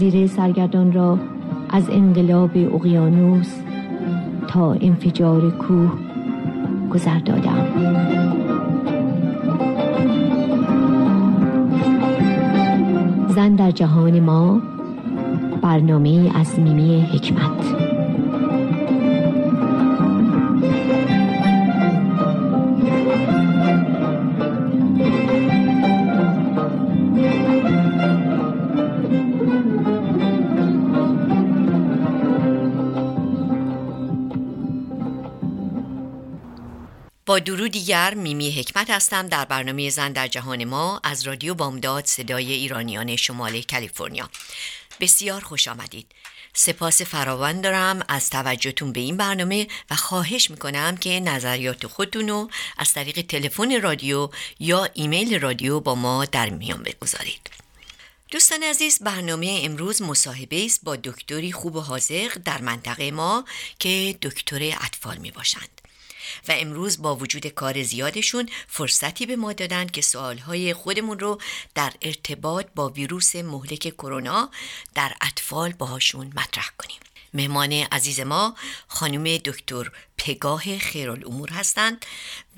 [0.00, 1.18] جزیره سرگردان را
[1.70, 3.54] از انقلاب اقیانوس
[4.48, 5.92] تا انفجار کوه
[6.90, 7.66] گذر دادم.
[13.28, 14.60] زن در جهان ما
[15.62, 17.59] برنامه از میمی حکمت.
[37.30, 39.28] با درو دیگر میمی حکمت هستم.
[39.28, 44.30] در برنامه زن در جهان ما از رادیو بامداد صدای ایرانیان شمال کالیفرنیا.
[45.00, 46.06] بسیار خوش آمدید.
[46.54, 52.50] سپاس فراوان دارم از توجهتون به این برنامه و خواهش می‌کنم که نظریات خودتون رو
[52.78, 54.28] از طریق تلفن رادیو
[54.60, 57.50] یا ایمیل رادیو با ما در میان بگذارید.
[58.30, 63.44] دوستان عزیز برنامه امروز مصاحبه است با دکتری خوب و حاضق در منطقه ما
[63.78, 65.79] که دکتر اطفال می باشند
[66.48, 71.40] و امروز با وجود کار زیادشون فرصتی به ما دادن که سوالهای خودمون رو
[71.74, 74.50] در ارتباط با ویروس مهلک کرونا
[74.94, 77.00] در اطفال باهاشون مطرح کنیم.
[77.34, 78.54] مهمان عزیز ما
[78.88, 82.06] خانم دکتر پگاه خیرالامور هستند.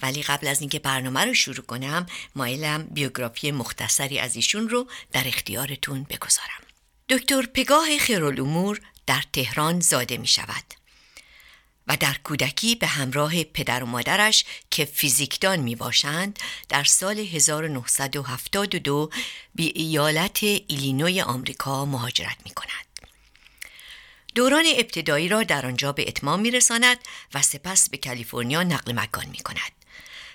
[0.02, 5.28] ولی قبل از اینکه برنامه رو شروع کنم مایلم بیوگرافی مختصری از ایشون رو در
[5.28, 6.62] اختیارتون بگذارم.
[7.08, 10.81] دکتر پگاه خیرالامور در تهران زاده می شود
[11.88, 16.38] و در کودکی به همراه پدر و مادرش که فیزیکدان می باشند
[16.68, 19.10] در سال 1972
[19.54, 22.86] به ایالت ایلینوی آمریکا مهاجرت می کند.
[24.34, 26.98] دوران ابتدایی را در آنجا به اتمام می رساند
[27.34, 29.72] و سپس به کالیفرنیا نقل مکان می کند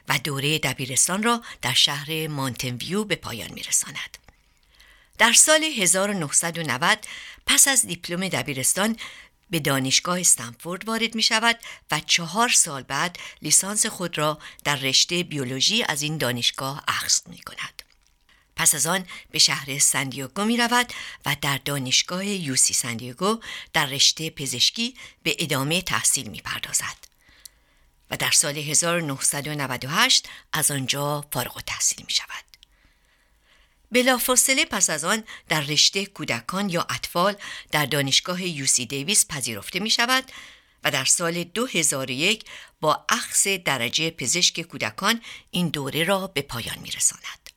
[0.10, 4.18] و دوره دبیرستان را در شهر مانتنویو به پایان می رساند.
[5.18, 6.98] در سال 1990
[7.48, 8.98] پس از دیپلم دبیرستان
[9.50, 11.60] به دانشگاه استنفورد وارد می شود
[11.92, 17.38] و چهار سال بعد لیسانس خود را در رشته بیولوژی از این دانشگاه اخذ می
[17.38, 17.84] کند.
[18.56, 20.94] پس از آن به شهر سندیاگو می رود
[21.26, 23.40] و در دانشگاه یوسی سندیاگو
[23.74, 27.08] در رشته پزشکی به ادامه تحصیل می پردازد.
[28.12, 32.47] و در سال 1998 از آنجا فارغ تحصیل می شود.
[33.92, 37.36] بلافاصله پس از آن در رشته کودکان یا اطفال
[37.72, 40.24] در دانشگاه یوسی دیویس پذیرفته می شود
[40.84, 42.46] و در سال 2001
[42.82, 45.22] با اخذ درجه پزشک کودکان
[45.52, 47.50] این دوره را به پایان می رساند.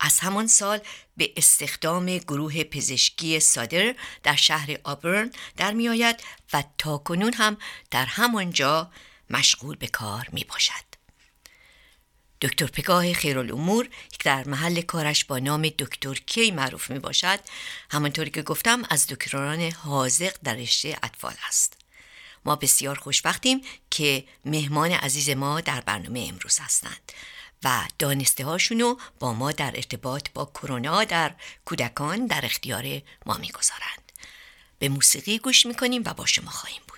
[0.00, 0.80] از همان سال
[1.16, 6.22] به استخدام گروه پزشکی سادر در شهر آبرن در می آید
[6.52, 7.56] و تا کنون هم
[7.90, 8.90] در همانجا
[9.30, 10.93] مشغول به کار می باشد.
[12.44, 17.40] دکتر پگاه خیرالامور یک در محل کارش با نام دکتر کی معروف می باشد
[17.90, 21.76] همانطوری که گفتم از دکتران حاضق در رشته اطفال است.
[22.44, 23.60] ما بسیار خوشبختیم
[23.90, 27.12] که مهمان عزیز ما در برنامه امروز هستند
[27.64, 31.34] و دانسته هاشونو با ما در ارتباط با کرونا در
[31.64, 34.12] کودکان در اختیار ما می‌گذارند.
[34.78, 36.93] به موسیقی گوش می‌کنیم و با شما خواهیم بود.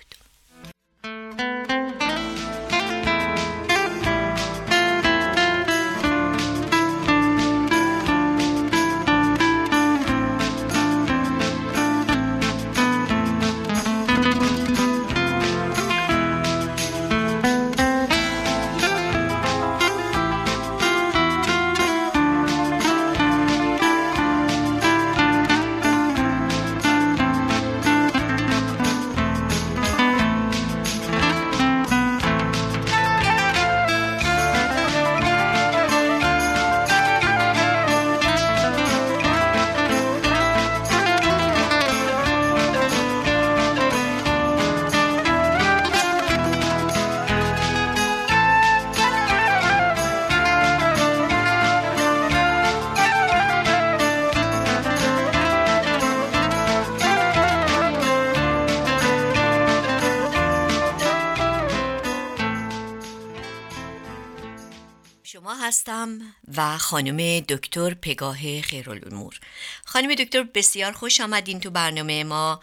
[65.87, 66.19] هستم
[66.57, 69.39] و خانم دکتر پگاه خیرالامور.
[69.85, 72.59] خانم دکتر بسیار خوش آمدین تو برنامه ما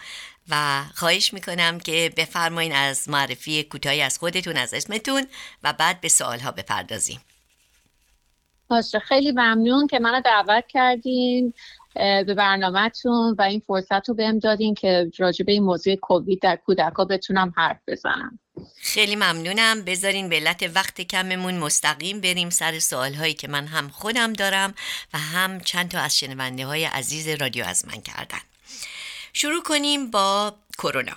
[0.49, 5.26] و خواهش می‌کنم که بفرمایین از معرفی کوتاهی از خودتون از اسمتون
[5.62, 7.21] و بعد به سوالها بپردازیم.
[8.69, 11.55] باشه خیلی ممنون که منو دعوت کردین.
[11.94, 16.56] به برنامهتون و این فرصت رو بهم دادین که راجع به این موضوع کووید در
[16.56, 18.38] کودکا بتونم حرف بزنم.
[18.76, 19.82] خیلی ممنونم.
[19.82, 24.75] بذارین به علت وقت کممون مستقیم بریم سر سوال هایی که من هم خودم دارم
[25.14, 28.38] و هم چند تا از شنونده های عزیز رادیو از من کردن.
[29.32, 31.17] شروع کنیم با کرونا.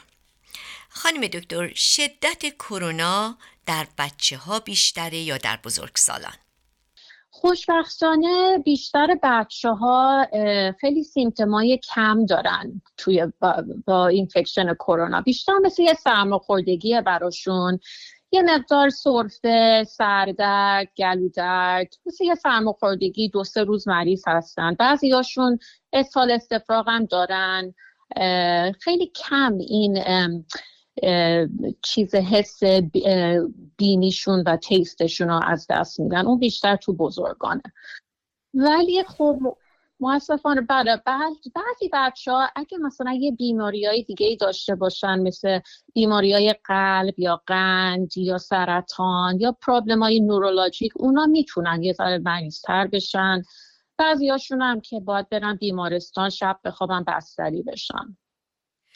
[0.90, 6.34] خانم دکتر شدت کرونا در بچه ها بیشتره یا در بزرگسالان؟
[7.42, 10.28] خوشبختانه بیشتر بچه ها
[10.82, 15.22] خیلی سیمتمای کم دارن توی با, با اینفکشن کرونا.
[15.22, 17.80] بیشتر مثل یه سرماخوردگی براشون
[18.32, 24.74] یه مقدار سرفه، سردرد، گلودرد مثل یه سرماخوردگی دو سه روز مریض هستن.
[24.74, 25.60] بعضی هاشون
[25.94, 27.74] اسهال استفراغ هم دارن.
[28.80, 30.04] خیلی کم این
[31.82, 32.64] چیز حس
[33.78, 36.26] بینیشون و تیستشون رو از دست میدن.
[36.26, 37.62] اون بیشتر تو بزرگانه.
[38.54, 39.58] ولی خب
[40.00, 45.60] مؤسفانه بله بعضی بچه ها اگه مثلا یه بیماری های دیگه ای داشته باشن مثل
[45.94, 52.18] بیماری های قلب یا قند یا سرطان یا پرابلم های نورولوژیک اونا می‌تونن یه ذره
[52.18, 53.42] مریضتر بشن.
[53.98, 58.18] بعضی هاشون هم که باید برن بیمارستان شب بخوابن بستری بشن.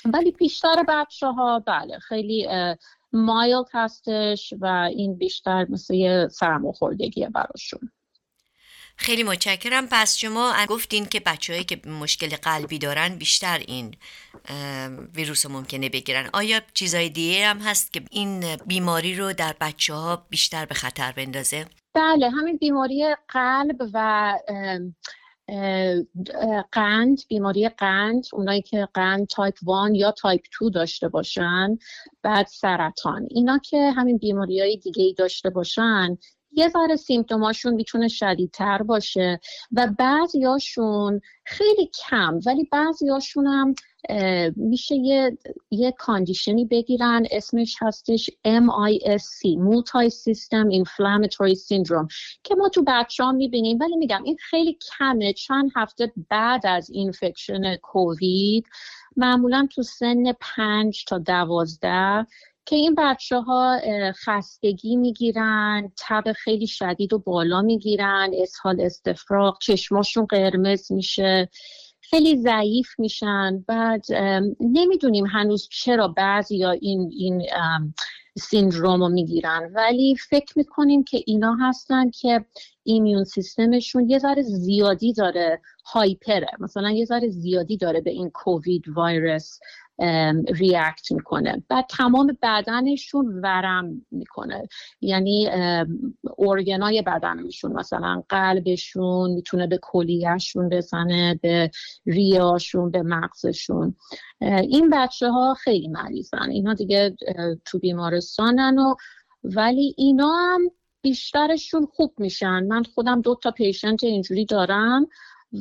[0.06, 2.48] ولی بیشتر بچه ها بله خیلی
[3.14, 4.66] مایل هستش و
[4.96, 7.92] این بیشتر مثل یه سرماخوردگیه براشون.
[8.96, 9.88] خیلی متشکرم.
[9.92, 13.96] پس شما گفتین که بچههایی که مشکل قلبی دارن بیشتر این
[15.16, 16.30] ویروس ممکنه بگیرن.
[16.34, 21.12] آیا چیزای دیگه هم هست که این بیماری رو در بچه ها بیشتر به خطر
[21.12, 24.34] بندازه؟ بله همین بیماری قلب و
[26.72, 29.56] قند بیماری قند اونایی که قند تایپ
[29.92, 31.78] 1 یا تایپ 2 داشته باشن
[32.24, 33.28] بعد سرطان.
[33.30, 36.18] اینا که همین بیماری های دیگه ای داشته باشن
[36.52, 39.40] یه ذره symptom اشون می‌تونه شدیدتر باشه
[39.72, 43.76] و بعضیاشون خیلی کم ولی بعضیاشون هم
[44.56, 45.38] میشه یه,
[45.72, 52.08] یه condition ی بگیرن اسمش هستش MISC Multi System Inflammatory Syndrome
[52.44, 53.78] که ما تو بچه ها می‌بینیم.
[53.82, 55.34] ولی میگم این خیلی کمه.
[55.34, 58.66] چند هفته بعد از infection کووید
[59.18, 62.28] معمولا تو سن پنج تا دوازده
[62.66, 63.80] که این بچه ها
[64.26, 71.50] خستگی می‌گیرن تب خیلی شدید و بالا می‌گیرن اسهال استفراغ چشماشون قرمز میشه.
[72.12, 74.06] خیلی ضعیف میشن بعد
[74.60, 77.44] نمی‌دونیم هنوز چرا بعضی یا این این
[78.38, 79.72] سیندروم رو می‌گیرن.
[79.76, 82.46] ولی فکر می‌کنیم که اینا هستن که
[82.84, 86.52] ایمیون سیستمشون یه ذره زیادی داره هایپره.
[86.60, 89.60] مثلا یه ذره زیادی داره به این کووید ویروس
[90.48, 91.64] ریاکت می‌کنه.
[91.70, 94.68] بعد تمام بدنشون ورم می‌کنه.
[95.02, 95.50] یعنی
[96.38, 101.72] ارگنای بدنشون مثلا قلبشون می‌تونه به کلیهشون بزنه به
[102.06, 103.96] ریاشون به مغزشون.
[104.42, 106.50] این بچه ها خیلی مریضن.
[106.50, 107.16] اینا دیگه
[107.66, 108.96] تو بیمارستانن و
[109.44, 110.62] ولی اینا هم
[111.02, 112.64] بیشترشون خوب میشن.
[112.64, 115.08] من خودم دو تا پیشنت اینجوری دارم.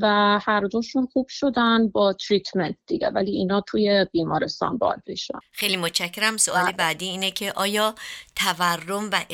[0.00, 5.76] و هر دوشون خوب شدن با تریتمنت دیگه ولی اینا توی بیمارستان باید بشن خیلی
[5.76, 6.72] متشکرم سوال بله.
[6.72, 7.94] بعدی اینه که آیا
[8.36, 9.24] تورم و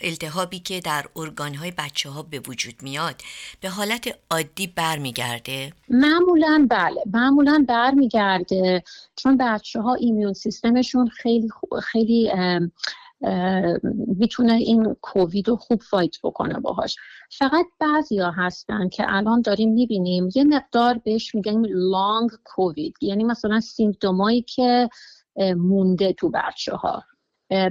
[0.00, 3.14] التهابی که در ارگانهای بچه ها به وجود میاد
[3.60, 8.82] به حالت عادی برمیگرده؟ معمولا بله معمولا برمیگرده
[9.16, 11.48] چون بچه ها ایمیون سیستمشون خیلی
[11.82, 12.30] خیلی
[14.18, 16.96] می‌تونه این کووید رو خوب فایت بکنه باهاش.
[17.38, 22.94] فقط بعضی ها هستن که الان داریم می‌بینیم یه مقدار بهش میگن لانگ کووید.
[23.00, 24.88] یعنی مثلا سیمتومایی که
[25.56, 27.02] مونده تو بچه ها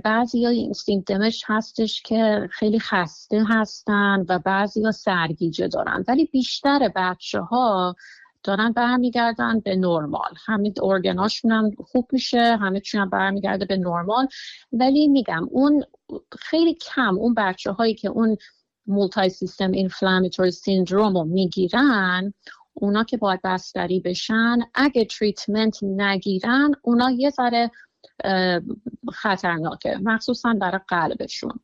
[0.04, 6.04] بعضی ها این سیمتومش هستش که خیلی خسته هستن و بعضی ها سرگیجه دارن.
[6.08, 7.96] ولی بیشتر بچه ها
[8.44, 10.34] دارن برمیگردن به نرمال.
[10.46, 14.28] همه organ اشون هم خوب میشه همه چیشون هم برمیگرده به نرمال.
[14.72, 15.84] ولی میگم اون
[16.40, 18.38] خیلی کم اون بچه هایی که اون
[18.88, 22.34] multisystem inflammatory syndrome رو می‌گیرن
[22.74, 27.72] اونا که باید بستری بشن اگه treatment نگیرن اونا یه ذره
[29.14, 29.98] خطرناکه.
[30.04, 31.60] مخصوصا برای قلبشون.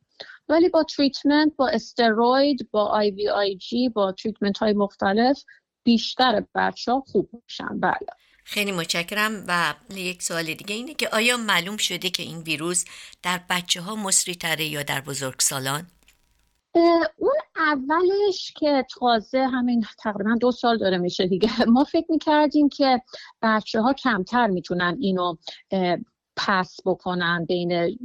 [0.48, 5.44] ولی با treatment با steroid با IVIG با treatment های مختلف
[5.82, 7.80] بیشتر بچه ها خوب میشن.
[7.80, 8.06] بله.
[8.44, 12.84] خیلی متشکرم و یک سوال دیگه اینه که آیا معلوم شده که این ویروس
[13.22, 15.86] در بچه ها مصری تره یا در بزرگسالان؟
[17.18, 21.50] اون اولش که تازه همین تقریبا دو سال داره میشه دیگه.
[21.74, 23.02] ما فکر می‌کردیم که
[23.42, 25.36] بچه ها کمتر می‌تونن اینو
[26.36, 27.98] پس بکنن بین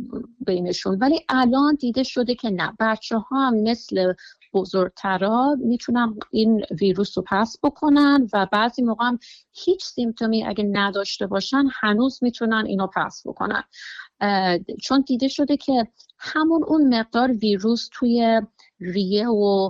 [0.48, 0.98] بینشون.
[1.01, 2.74] ولی الان دیده شده که نه.
[2.79, 4.13] بچه ها هم مثل
[4.56, 9.20] بزرگترا می‌تونن این ویروس رو پس بکنن و بعضی موقع هم
[9.52, 13.64] هیچ سیمتومی اگه نداشته باشن هنوز می‌تونن اینو پس بکنن.
[14.82, 15.88] چون دیده شده که
[16.20, 18.42] همون اون مقدار ویروس توی
[18.80, 19.70] ریه و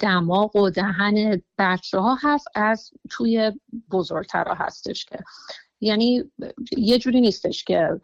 [0.00, 3.52] دماغ و دهن بچه ها هست از توی
[3.90, 5.18] بزرگترها هستش که.
[5.80, 6.24] یعنی
[6.76, 8.00] یه جوری نیستش که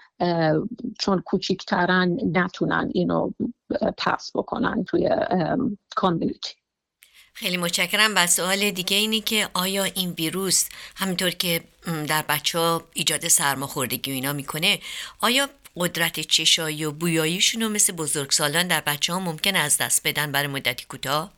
[0.99, 3.31] چون کوچیکترن نتونن اینو
[3.99, 5.11] پس بکنن توی
[5.97, 6.55] کامیونیتی
[7.33, 11.61] خیلی متشکرم و سوال دیگه اینی که آیا این ویروس همینطور که
[12.09, 14.79] در بچه ها ایجاد سرماخوردگی و اینا می‌کنه
[15.21, 20.33] آیا قدرت چشایی و بویاییشون رو مثل بزرگسالان در بچه ها ممکن از دست بدن
[20.33, 21.36] برای مدتی کوتاه؟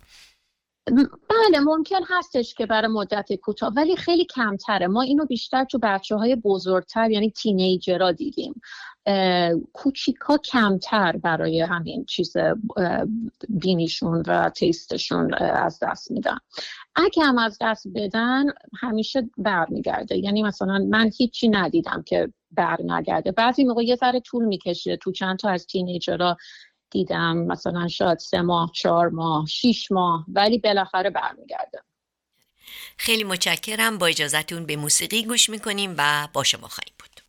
[1.30, 4.87] بله ممکن هستش که برای مدت کوتاه ولی خیلی کمتره.
[4.87, 8.61] ما اینو بیشتر تو بچه های بزرگتر یعنی تینیجرها دیدیم.
[9.73, 12.37] کوچیکا کمتر برای همین چیز
[13.49, 16.38] بینیشون و تیستشون از دست میدن.
[16.97, 18.45] اگه هم از دست بدن
[18.80, 20.18] همیشه برمیگرده.
[20.18, 25.12] یعنی مثلا من هیچی ندیدم که بر نگرده بعضی موقع یه ذره طول می‌کشه تو
[25.12, 26.37] چند تا از تینیجرها
[26.90, 31.83] دیدم مثلا شاید سه ماه چهار ماه شیش ماه ولی بالاخره برمیگرده
[32.97, 33.99] خیلی متشکرم.
[33.99, 37.27] با اجازتون به موسیقی گوش می‌کنیم و با شما خواهیم بود.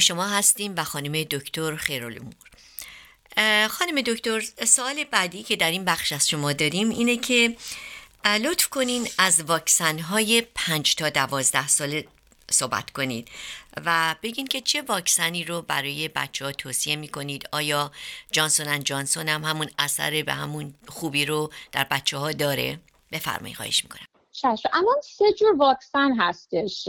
[0.00, 2.34] شما هستیم و خانم دکتر خیرالامور.
[3.68, 7.56] خانم دکتر سوال بعدی که در این بخش از شما داریم اینه که
[8.24, 12.06] لطف کنین از واکسن های پنج تا دوازده ساله
[12.50, 13.28] صحبت کنید
[13.86, 17.92] و بگین که چه واکسنی رو برای بچه ها توصیه می کنید آیا
[18.32, 22.80] جانسون جانسون هم همون اثر به همون خوبی رو در بچه ها داره؟
[23.12, 24.09] بفرمایید خواهش می‌کنم.
[24.42, 26.88] چشم الان سه جور واکسن هستش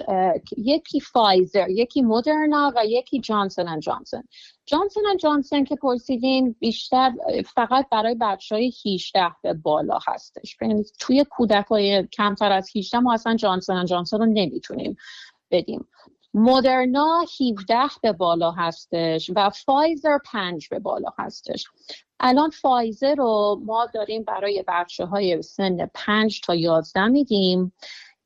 [0.57, 4.23] یکی فایزر یکی مدرنا و یکی Johnson and Johnson.
[4.65, 7.11] Johnson and Johnson که پرسیدین بیشتر
[7.55, 10.57] فقط برای بچه های 18 به بالا هستش.
[10.61, 14.97] یعنی توی کودک های کمتر از 18 ما اصلا Johnson and Johnson رو نمی‌تونیم
[15.51, 15.87] بدیم.
[16.33, 21.65] مدرنا 17 به بالا هستش و فایزر 5 به بالا هستش.
[22.19, 27.73] الان فایزر رو ما داریم برای بچه های سن 5 تا 11 میدیم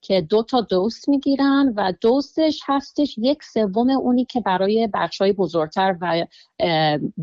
[0.02, 5.34] که دو تا دوز می‌گیرن و دوزش هستش یک سوم اونی که برای بچه های
[5.34, 6.26] بزرگتر و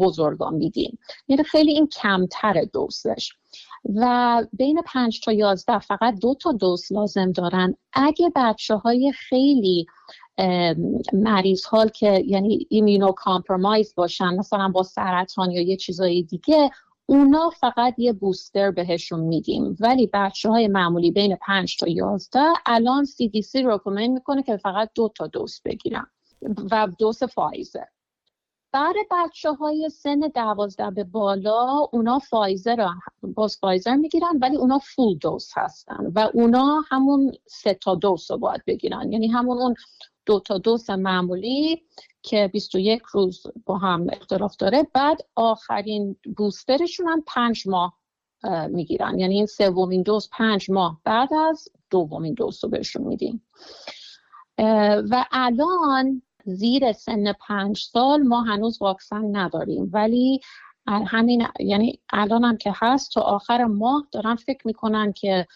[0.00, 0.98] بزرگان میدیم
[1.28, 3.32] یعنی خیلی این کمتر دوزش.
[3.94, 7.76] و بین 5 تا 11 فقط دو تا دوز لازم دارن.
[7.92, 9.86] اگه بچه های خیلی
[11.12, 16.70] مریض حال که یعنی immunocompromised باشن مثلا با سرطان یا یه چیزای دیگه
[17.06, 19.76] اونا فقط یه booster بهشون میدیم.
[19.80, 25.12] ولی بچه های معمولی بین 5 تا 11 الان CDC recommend می‌کنه که فقط دو
[25.16, 26.06] تا دوز بگیرن
[26.70, 27.84] و دوز فایزر.
[28.72, 32.86] برای بچه های سن دوازده به بالا اونا فایزر
[33.22, 38.38] باز فایزر می‌گیرن ولی اونا full dose هستن و اونا همون سه تا دوز رو
[38.38, 39.12] باید بگیرن.
[39.12, 39.74] یعنی همون اون
[40.26, 41.82] دو تا دوز معمولی
[42.22, 44.86] که 21 روز با هم اختلاف داره.
[44.94, 47.98] بعد آخرین booster شون هم پنج ماه
[48.68, 49.18] می‌گیرن.
[49.18, 53.46] یعنی این سومین دوز پنج ماه بعد از دومین دوز رو بهشون میدیم.
[55.10, 59.90] و الان زیر سن پنج سال ما هنوز واکسن نداریم.
[59.92, 60.40] ولی
[60.86, 65.46] همین یعنی الان هم که هست تا آخر ماه دارن فکر می‌کنن که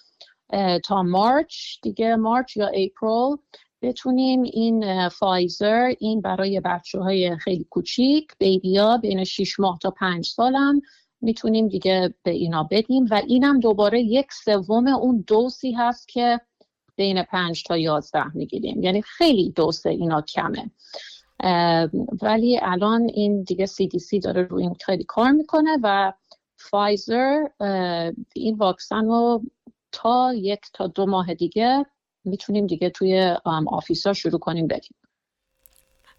[0.85, 3.37] تا مارچ دیگه مارچ یا اپریل
[3.87, 10.27] بتونیم این فایزر این برای بچه های خیلی کوچیک بیبیا بین 6 ماه تا 5
[10.27, 10.81] سالم
[11.21, 16.41] می‌تونیم دیگه به اینا بدیم و اینم دوباره یک سوم اون دوسی هست که
[16.97, 18.83] بین 5 تا 11 می‌گیریم.
[18.83, 20.71] یعنی خیلی دوست اینا کمه.
[22.23, 26.13] ولی الان این دیگه CDC داره روی این خیلی کار می‌کنه و
[26.57, 27.45] فایزر
[28.35, 29.43] این واکسن رو
[29.93, 31.87] تا یک تا دو ماه دیگه
[32.27, 34.97] می‌تونیم دیگه توی آفیسا شروع کنیم بدیم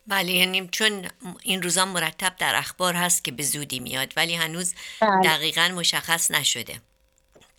[0.07, 1.07] بله یعنی چون
[1.43, 5.21] این روزا مرتب در اخبار هست که به زودی میاد ولی هنوز بله.
[5.23, 6.73] دقیقا مشخص نشده.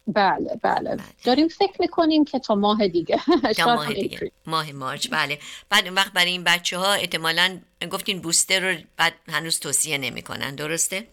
[0.06, 0.96] بله بله.
[1.24, 3.20] داریم فکر می‌کنیم که تا ماه دیگه.
[3.66, 4.32] ماه دیگه.
[4.46, 5.38] ماه مارچ بله.
[5.70, 10.54] بعد اون وقت برای این بچه ها احتمالا گفتین بوستر رو بعد هنوز توصیه نمی‌کنن
[10.54, 11.06] درسته؟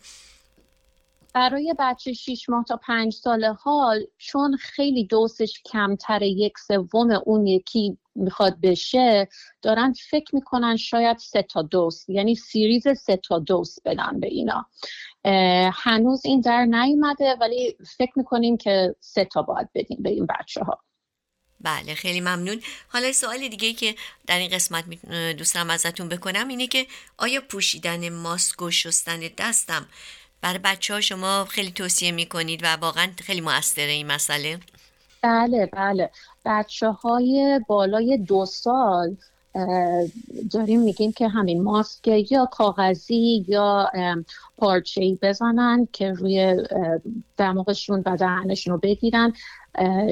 [1.35, 7.47] برای بچه 6 ماه تا 5 سال حال چون خیلی دوسش کمتر یک سوم اون
[7.47, 9.29] یکی می‌خواد بشه
[9.61, 14.65] دارن فکر می‌کنن شاید سه تا دوست یعنی سیریز سه تا دوست بدن به اینا.
[15.73, 20.63] هنوز این در نیومده ولی فکر می‌کنیم که سه تا باید بدیم به این بچه
[20.63, 20.79] ها
[21.61, 22.61] بله خیلی ممنون.
[22.87, 23.95] حالا سوال دیگه که
[24.27, 24.85] در این قسمت
[25.37, 26.87] دوستم ازتون بکنم اینه که
[27.17, 29.87] آیا پوشیدن ماسک و شستن دستم
[30.45, 34.59] برای بچه ها شما خیلی توصیه می‌کنید و واقعا خیلی موثره این مسئله؟
[35.21, 36.09] بله بله.
[36.45, 39.15] بچه های بالای دو سال
[40.51, 43.91] داریم میگیم که همین ماسک یا کاغذی یا
[44.57, 46.63] پارچه بزنن که روی
[47.37, 49.33] دماغشون و دهنشون رو بگیرن.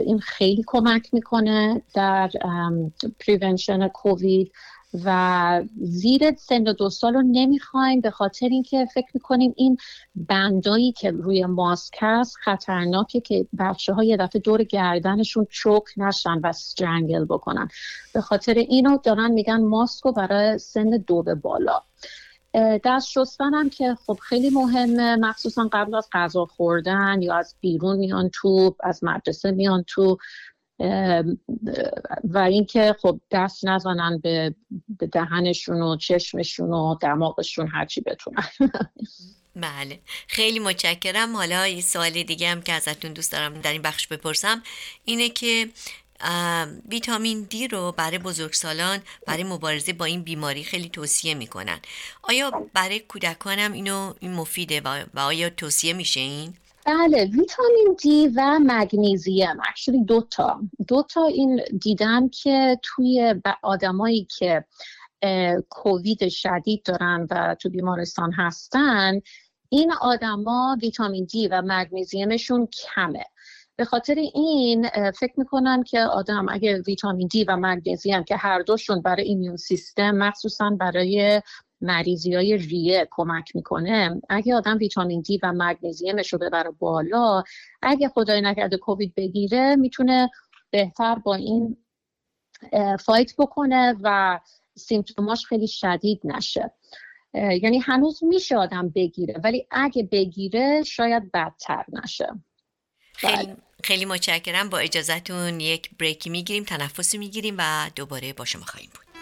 [0.06, 2.30] این خیلی کمک می‌کنه در
[3.20, 4.52] پریونشن کووید
[5.06, 9.78] و زیر سن دو سال رو نمی‌خوایم به خاطر اینکه فکر می‌کنیم این
[10.16, 16.40] بندایی که روی ماسک هست خطرناکه که بچه ها یه دفعه دور گردنشون چوک نشن
[16.40, 17.68] و استرنگل بکنن.
[18.14, 21.82] به خاطر اینو دارن میگن ماسک رو برای سن دو به بالا.
[22.84, 27.98] دست شستن هم که خب خیلی مهمه مخصوصا قبل از غذا خوردن یا از بیرون
[27.98, 30.18] میان تو از مدرسه میان تو
[32.24, 34.56] و اینکه خب دست نزنن به
[35.12, 38.48] دهنشون و چشمشون و دماغشون هرچی بتونن.
[39.56, 40.00] بله.
[40.28, 41.36] خیلی متشکرم.
[41.36, 44.64] حالا یه سوال دیگه هم که ازتون دوست دارم در این بخش بپرسم.
[45.06, 45.70] اینه که
[46.90, 51.80] ویتامین دی رو برای بزرگسالان برای مبارزه با این بیماری خیلی توصیه می‌کنن.
[52.22, 54.82] آیا برای کودکان هم اینو این مفیده
[55.14, 56.54] و آیا توصیه میشه این؟
[56.86, 59.60] بله ویتامین دی و مگنیزیم.
[59.70, 60.62] اکچولی دو تا.
[60.88, 64.66] دو تا این دیدم که توی آدمایی که
[65.70, 69.20] کووید شدید دارن و تو بیمارستان هستن
[69.70, 73.26] این آدما ویتامین دی و مگنیزیمشون کمه.
[73.76, 74.88] به خاطر این
[75.20, 80.12] فکر می‌کنن که آدم اگه ویتامین دی و مگنیزیم که هر دوشون برای ایمیون سیستم
[80.12, 81.42] مخصوصا برای
[81.84, 87.44] مریضی های ریه کمک می‌کنه اگه آدم ویتامین دی و مگنیزیمش رو ببره بالا
[87.82, 90.30] اگه خدای نکرده کووید بگیره می‌تونه
[90.72, 91.78] بهتر با این
[93.00, 94.40] فایت بکنه و
[94.76, 96.72] سیمتوماش خیلی شدید نشه.
[97.34, 102.28] یعنی هنوز میشه آدم بگیره ولی اگه بگیره شاید بدتر نشه.
[103.14, 103.58] خیلی بله.
[103.84, 104.70] خیلی متشکرم.
[104.70, 109.13] با اجازهتون یک بریکی می‌گیریم تنفسی می‌گیریم و دوباره با شما خواهیم بود.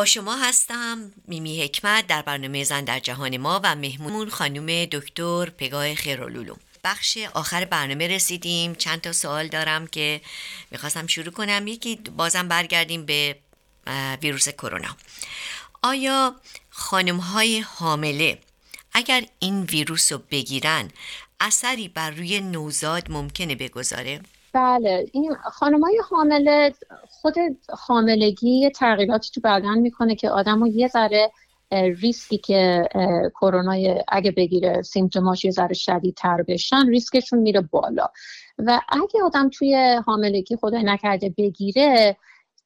[0.00, 5.50] با شما هستم میمی حکمت در برنامه زن در جهان ما و مهمون خانم دکتر
[5.50, 8.74] پگاه خیرالولو بخش آخر برنامه رسیدیم.
[8.74, 10.20] چند تا سوال دارم که
[10.70, 11.66] می‌خواستم شروع کنم.
[11.66, 13.38] یکی بازم برگردیم به
[14.22, 14.96] ویروس کرونا.
[15.82, 16.36] آیا
[16.70, 18.38] خانم های حامله
[18.92, 20.90] اگر این ویروس رو بگیرن
[21.40, 24.20] اثری بر روی نوزاد ممکنه بگذاره؟
[24.52, 25.36] بله این
[25.82, 26.74] های حامله
[27.08, 27.34] خود
[27.86, 31.30] حاملگی تغییراتی تو بدن می‌کنه که آدم یه ذره
[31.72, 32.88] ریسکی که
[33.40, 38.06] کرونا اگه بگیره symptom اش یه ذره شدیدتر بشن ریسکشون میره بالا.
[38.58, 42.16] و اگه آدم توی حاملگی خدای نکرده بگیره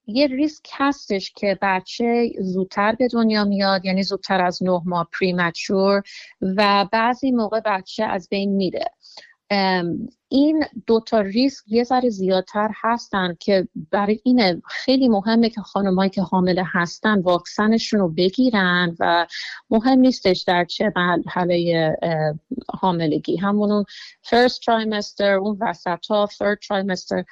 [0.06, 6.02] یه ریسک هستش که بچه زودتر به دنیا میاد یعنی زودتر از نه ماه premature
[6.40, 8.84] و بعضی موقع بچه از بین میره.
[10.28, 16.22] این دوتا ریسک یه ذره زیادتر هستن که برای اینه خیلی مهمه که خانمایی که
[16.22, 19.26] حامله هستن واکسنشون رو بگیرن و
[19.70, 21.96] مهم نیستش در چه مرحله
[22.68, 23.36] حاملگی.
[23.36, 23.84] همون
[24.26, 27.24] first trimester اون وسط ها third trimester.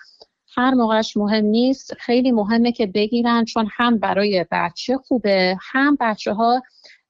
[0.54, 1.94] هر موقعش مهم نیست.
[1.94, 6.62] خیلی مهمه که بگیرن چون هم برای بچه خوبه هم بچه ها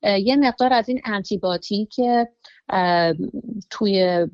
[0.03, 2.29] یه مقدار از این انتیباتی که
[3.71, 4.27] توی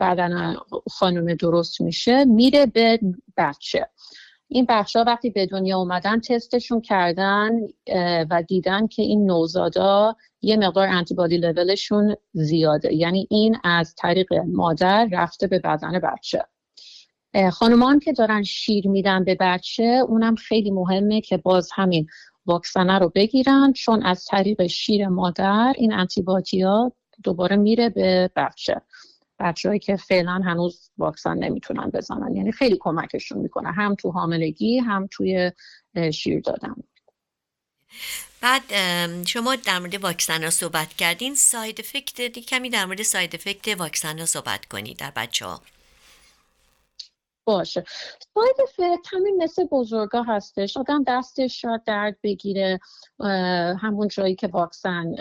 [0.00, 0.56] بدن
[0.90, 3.00] خانم درست میشه میره به
[3.36, 3.88] بچه.
[4.48, 7.50] این بخش ها وقتی به دنیا اومدن تستشون کردن
[8.30, 12.94] و دیدن که این نوزادا یه مقدار انتیبادی لولشون زیاده.
[12.94, 16.44] یعنی این از طریق مادر رفته به بدن بچه.
[17.52, 22.06] خانمان که دارن شیر میدن به بچه اونم خیلی مهمه که باز همین
[22.46, 28.80] واکسنه رو بگیرن چون از طریق شیر مادر این انتیباتی ها دوباره میره به بچه.
[29.38, 32.36] بچههایی که فعلا هنوز واکسن نمی‌تونن بزنن.
[32.36, 33.72] یعنی خیلی کمکشون می‌کنه.
[33.72, 35.52] هم تو حاملگی هم توی
[36.12, 36.74] شیر دادن.
[38.40, 38.62] بعد
[39.26, 41.34] شما در مورد واکسن ها صحبت کردین.
[41.34, 45.62] side effect کمی در مورد side effect واکسن ها صحبت کنید در بچه ها
[47.44, 47.84] باشه.
[48.34, 50.76] side effect همین مثل بزرگا هستش.
[50.76, 52.78] آدم دستش شاید درد بگیره
[53.80, 55.14] همون جایی که واکسن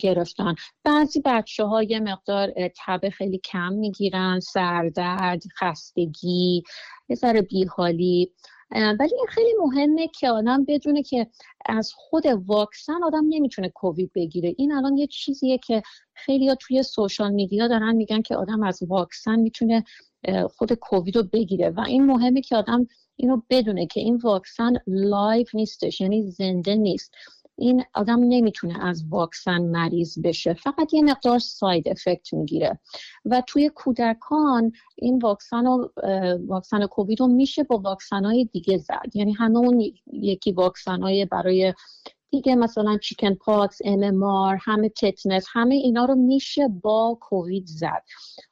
[0.00, 0.54] گرفتن.
[0.84, 2.52] بعضی بچه ها یه مقدار
[2.86, 6.62] تب خیلی کم می‌گیرن سردرد خستگی
[7.08, 8.32] یه ذره بیحالی.
[8.70, 11.26] ولی این خیلی مهمه که آدم بدونه که
[11.66, 14.54] از خود واکسن آدم نمی‌تونه کووید بگیره.
[14.58, 15.82] این الان یه چیزیه که
[16.14, 19.84] خیلی ها توی سوشال میدیا دارن میگن که آدم از واکسن می‌تونه
[20.56, 21.70] خود کووید رو بگیره.
[21.70, 22.86] و این مهمه که آدم
[23.16, 27.14] اینو بدونه که این واکسن live نیستش یعنی زنده نیست.
[27.58, 32.78] این آدم نمی‌تونه از واکسن مریض بشه فقط یه مقدار side effect می‌گیره.
[33.24, 35.88] و توی کودکان این واکسن و
[36.46, 39.10] واکسن کووید رو میشه با واکسن های دیگه زد.
[39.14, 41.74] یعنی همون یکی واکسن های برای
[42.30, 48.02] دیگه مثلا chickenpox MMR tetanus همه اینا رو میشه با کووید زد.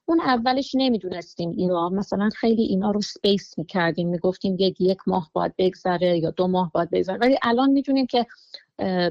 [0.05, 1.89] اون اولش نمی‌دونستیم اینا.
[1.89, 4.09] مثلا خیلی اینا رو space می‌کردیم.
[4.09, 7.19] می‌گفتیم یک یک ماه باید بگذره یا دو ماه باید بگذره.
[7.19, 8.27] ولی الان می‌دونیم که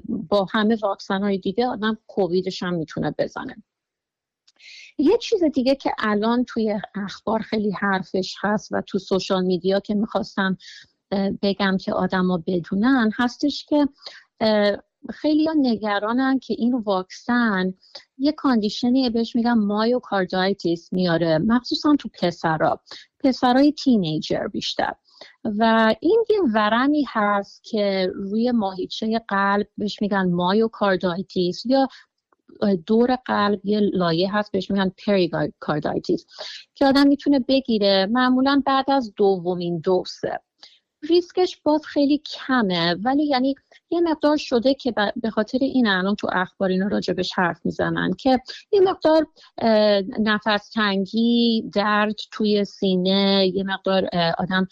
[0.07, 3.63] با همه واکسن های دیگه آدم کوویدش هم می‌تونه بزنه.
[4.97, 9.95] یه چیز دیگه که الان توی اخبار خیلی حرفش هست و تو social media که
[9.95, 10.57] می‌خواستم
[11.41, 13.87] بگم که آدما بدونن هستش که
[15.09, 17.73] خیلی ها نگرانن که این واکسن
[18.17, 22.79] یه condition ی بهش میگن myocarditis میاره مخصوصا تو پسرا.
[23.23, 24.93] پسرای teenager بیشتر.
[25.59, 31.87] و این یه ورمی هست که روی ماهیچه قلب بهش میگن myocarditis یا
[32.85, 36.25] دور قلب یه لایه هست بهش میگن pericarditis
[36.75, 40.39] که آدم می‌تونه بگیره معمولا بعد از دومین دوزه.
[41.09, 43.55] ریسکش باز خیلی کمه ولی یعنی
[43.89, 48.39] یه مقدار شده که به خاطر این الان تو اخبار اینا راجبش حرف می‌زنن که
[48.71, 49.27] یه مقدار
[50.19, 54.67] نفس تنگی درد توی سینه یه مقدار آدم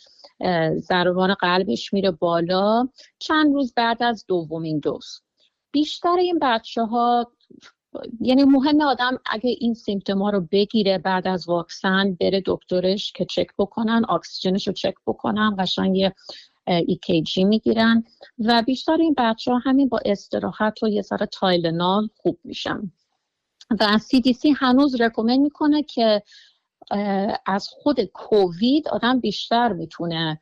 [0.78, 2.88] ضربان قلبش میره بالا.
[3.20, 5.22] چند روز بعد از دومین دوز.
[5.72, 7.32] بیشتر این بچه ها
[8.21, 13.47] یعنی مهم آدم اگه این سیمتوما رو بگیره بعد از واکسن بره دکترش که چک
[13.58, 16.15] بکنن اکسیژنش رو چک بکنن قشنگ یه
[16.67, 18.04] EKG می‌گیرن.
[18.39, 22.91] و بیشتر این بچه ها همین با استراحت و یه ذره Tylenol خوب میشن.
[23.80, 26.21] و CDC هنوز recommend می‌کنه که
[27.45, 30.39] از خود کووید آدم بیشتر می‌تونه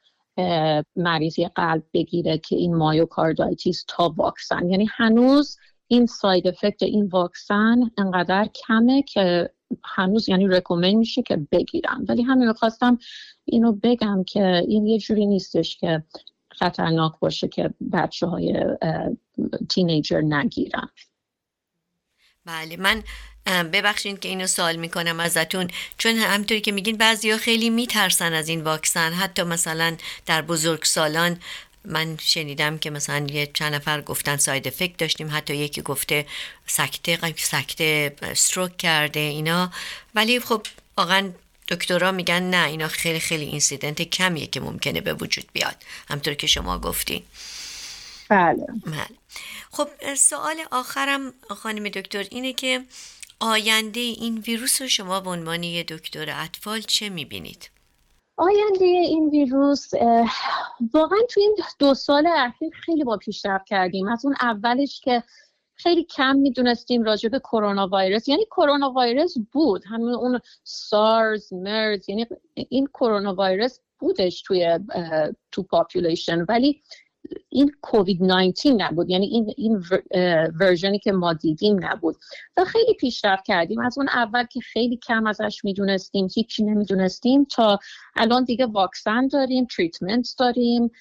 [0.95, 4.69] مریضی قلب بگیره که این myocarditis تا واکسن.
[4.69, 5.57] یعنی هنوز
[5.91, 9.49] این side effect این واکسن انقدر کمه که
[9.83, 12.05] هنوز یعنی recommend میشه که بگیرن.
[12.09, 12.97] ولی همین خواستم
[13.45, 16.03] اینو بگم که این یه جوری نیستش که
[16.51, 18.65] خطرناک باشه که بچه های
[19.69, 20.89] تینیجر نگیرن.
[22.45, 23.03] بله من
[23.73, 25.67] ببخشید که اینو سوال می‌کنم ازتون.
[25.97, 29.11] چون همطوری که میگین بعضی ها خیلی میترسن از این واکسن.
[29.11, 31.37] حتی مثلا در بزرگ سالان
[31.85, 36.25] من شنیدم که مثلا یه چند نفر گفتن ساید افکت داشتیم حتی یکی گفته
[36.65, 39.71] سکته سکته استروک کرده اینا
[40.15, 40.61] ولی خب
[40.97, 41.31] واقعا
[41.67, 45.75] دکترها میگن نه اینا خیلی خیلی اینسیدنت کمیه که ممکنه به وجود بیاد
[46.09, 47.23] همطور که شما گفتین
[48.29, 49.07] بله, بله.
[49.71, 52.83] خب سوال آخرم خانم دکتر اینه که
[53.39, 57.69] آینده این ویروس رو شما به عنوان یه دکتر اطفال چه می‌بینید؟
[58.39, 59.93] آینده این ویروس
[60.93, 64.07] واقعا توی این دو سال اخیر خیلی با پیشرفت کردیم.
[64.07, 65.23] از اون اولش که
[65.75, 69.83] خیلی کم می‌دونستیم راجع به کرونا ویروس یعنی کرونا ویروس بود.
[69.85, 74.79] همین اون SARS MERS یعنی این کرونا ویروس بودش توی
[75.51, 76.81] تو population ولی
[77.49, 79.09] این کووید 19 نبود.
[79.09, 79.83] یعنی این این
[80.59, 82.15] version ی که ما دیدیم نبود.
[82.57, 83.79] و خیلی پیشرفت کردیم.
[83.79, 87.79] از اون اول که خیلی کم ازش می‌دونستیم هیچی نمی‌دونستیم تا
[88.15, 90.91] الان دیگه واکسن داریم treatment داریم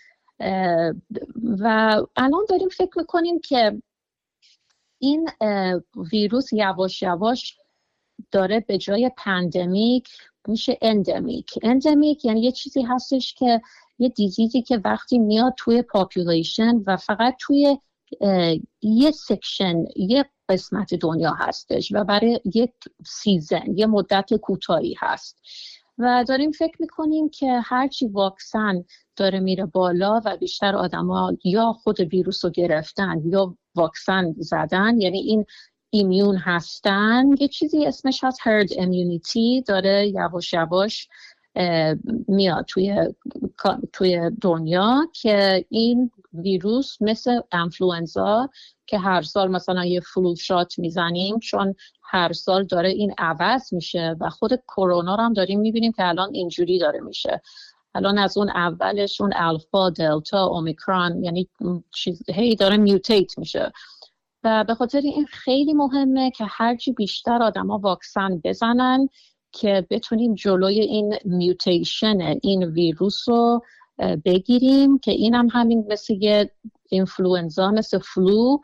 [1.58, 1.66] و
[2.16, 3.82] الان داریم فکر می‌کنیم که
[4.98, 5.28] این
[6.12, 7.58] ویروس یواش یواش
[8.30, 10.08] داره به جای pandemic
[10.48, 11.58] میشه endemic.
[11.62, 13.60] endemic یعنی یه چیزی هستش که
[13.98, 17.78] یه disease ی که وقتی میاد توی population و فقط توی
[18.82, 22.72] یه section یه قسمت دنیا هستش و برای یک
[23.06, 25.40] season یه مدت کوتاهی هست.
[25.98, 28.84] و داریم فکر می‌کنیم که هرچی واکسن
[29.16, 35.18] داره میره بالا و بیشتر آدما یا خود ویروس رو گرفتن یا واکسن زدن یعنی
[35.18, 35.44] این
[35.90, 41.08] immune هستن یه چیزی اسمش هست herd immunity داره یواش یواش
[42.28, 43.14] میاد توی
[43.92, 48.48] توی دنیا که این ویروس مثل انفلوئنزا
[48.86, 54.16] که هر سال مثلا یه flu shot می‌زنیم چون هر سال داره این عوض میشه
[54.20, 57.42] و خود کرونا رو هم داریم می‌بینیم که الان اینجوری داره میشه.
[57.94, 61.48] الان از اون اولش اون الفا دلتا اومیکرون یعنی
[61.94, 63.72] چیز هی داره mutate میشه.
[64.44, 69.08] و به خاطر این خیلی مهمه که هرچی بیشتر آدما واکسن بزنن
[69.52, 73.62] که بتونیم جلوی این mutation این ویروس رو
[74.24, 76.50] بگیریم که این هم همین مثل یه
[76.88, 78.58] اینفلوئنزا مثل flu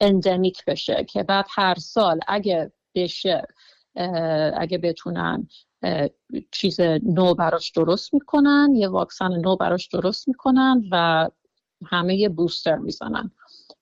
[0.00, 3.46] endemic بشه که بعد هر سال اگه بشه
[4.56, 5.48] اگه بتونن
[6.50, 11.28] چیز نو براش درست می‌کنن یه واکسن نو براش درست می‌کنن و
[11.86, 13.30] همه یه بوستر می‌زنن.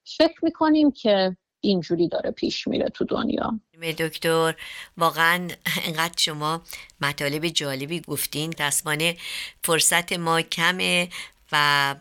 [0.04, 3.61] فکر می‌کنیم که اینجوری داره پیش میره تو دنیا.
[3.98, 4.55] دکتر
[4.96, 5.48] واقعا
[5.85, 6.62] انقدر شما
[7.01, 8.55] مطالب جالبی گفتین.
[8.59, 9.16] دستمانه
[9.64, 11.09] فرصت ما کمه
[11.53, 11.94] و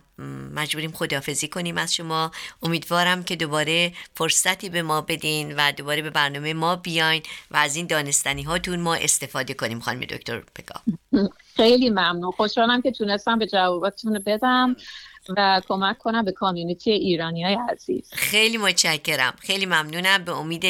[0.56, 2.32] مجبوریم خداحافظی کنیم از شما.
[2.63, 7.21] امیدوارم که دوباره فرصتی به ما بدین و دوباره به برنامه ما بیاین
[7.52, 10.82] و از این دانستنی هاتون ما استفاده کنیم خانم دکتر پگا.
[11.56, 12.32] خیلی ممنون.
[12.32, 14.76] خوشحالم که تونستم به جواباتون بدم.
[15.38, 18.10] و کمک کنم به کامیونیتی ایرانی های عزیز.
[18.13, 19.34] خیلی متشکرم.
[19.39, 20.23] خیلی ممنونم.
[20.23, 20.65] به امید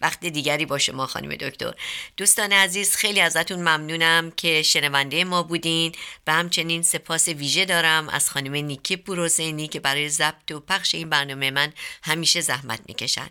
[0.00, 1.74] وقت دیگری با شما خانم دکتر.
[2.16, 5.92] دوستان عزیز خیلی ازتون ممنونم که شنونده ما بودین
[6.26, 11.10] و همچنین سپاس ویژه دارم از خانم نیکی پوروزینی که برای ضبط و پخش این
[11.10, 13.30] برنامه من همیشه زحمت می‌کشن.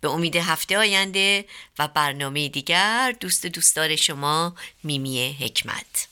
[0.00, 1.44] به امید هفته آینده
[1.78, 6.08] و برنامه دیگر دوست دوستدار شما میمی حکمت.